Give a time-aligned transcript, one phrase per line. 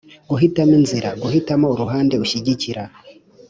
[0.29, 2.83] Guhitamo inzira (Guhitamo uruhande ushyigikira)